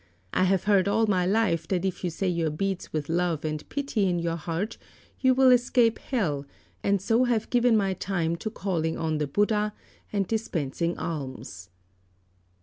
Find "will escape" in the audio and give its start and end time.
5.35-5.99